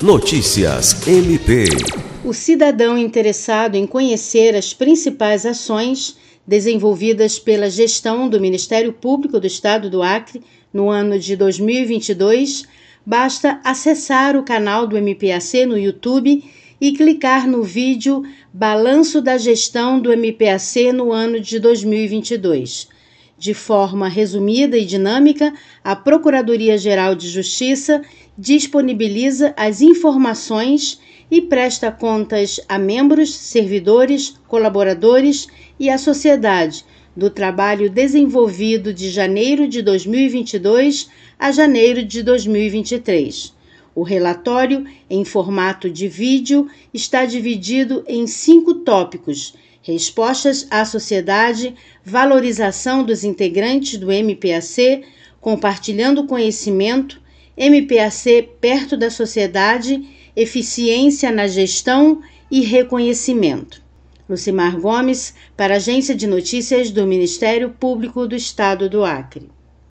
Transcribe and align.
Notícias 0.00 1.08
MP. 1.08 1.64
O 2.24 2.32
cidadão 2.32 2.96
interessado 2.96 3.74
em 3.74 3.84
conhecer 3.84 4.54
as 4.54 4.72
principais 4.72 5.44
ações 5.44 6.16
desenvolvidas 6.46 7.36
pela 7.36 7.68
gestão 7.68 8.28
do 8.28 8.40
Ministério 8.40 8.92
Público 8.92 9.40
do 9.40 9.46
Estado 9.48 9.90
do 9.90 10.00
Acre 10.00 10.40
no 10.72 10.88
ano 10.88 11.18
de 11.18 11.34
2022, 11.34 12.62
basta 13.04 13.60
acessar 13.64 14.36
o 14.36 14.44
canal 14.44 14.86
do 14.86 14.96
MPAC 14.96 15.66
no 15.66 15.76
YouTube 15.76 16.44
e 16.80 16.92
clicar 16.92 17.48
no 17.48 17.64
vídeo 17.64 18.22
Balanço 18.52 19.20
da 19.20 19.36
Gestão 19.36 19.98
do 19.98 20.12
MPAC 20.12 20.92
no 20.92 21.10
ano 21.10 21.40
de 21.40 21.58
2022. 21.58 22.86
De 23.38 23.54
forma 23.54 24.08
resumida 24.08 24.76
e 24.76 24.84
dinâmica, 24.84 25.54
a 25.84 25.94
Procuradoria-Geral 25.94 27.14
de 27.14 27.28
Justiça 27.28 28.02
disponibiliza 28.36 29.54
as 29.56 29.80
informações 29.80 30.98
e 31.30 31.40
presta 31.40 31.92
contas 31.92 32.58
a 32.68 32.80
membros, 32.80 33.32
servidores, 33.32 34.34
colaboradores 34.48 35.46
e 35.78 35.88
à 35.88 35.96
sociedade 35.96 36.84
do 37.16 37.30
trabalho 37.30 37.88
desenvolvido 37.88 38.92
de 38.92 39.08
janeiro 39.08 39.68
de 39.68 39.82
2022 39.82 41.08
a 41.38 41.52
janeiro 41.52 42.04
de 42.04 42.24
2023. 42.24 43.54
O 43.94 44.02
relatório, 44.02 44.84
em 45.08 45.24
formato 45.24 45.88
de 45.88 46.08
vídeo, 46.08 46.68
está 46.92 47.24
dividido 47.24 48.02
em 48.08 48.26
cinco 48.26 48.74
tópicos 48.74 49.54
respostas 49.82 50.66
à 50.70 50.84
sociedade, 50.84 51.74
valorização 52.04 53.02
dos 53.04 53.24
integrantes 53.24 53.98
do 53.98 54.12
MPAC, 54.12 55.04
compartilhando 55.40 56.26
conhecimento, 56.26 57.20
MPAC 57.56 58.48
perto 58.60 58.96
da 58.96 59.10
sociedade, 59.10 60.06
eficiência 60.36 61.30
na 61.30 61.46
gestão 61.46 62.22
e 62.50 62.60
reconhecimento. 62.60 63.82
Lucimar 64.28 64.78
Gomes, 64.78 65.34
para 65.56 65.74
a 65.74 65.76
Agência 65.78 66.14
de 66.14 66.26
Notícias 66.26 66.90
do 66.90 67.06
Ministério 67.06 67.70
Público 67.70 68.26
do 68.26 68.36
Estado 68.36 68.88
do 68.88 69.04
Acre. 69.04 69.48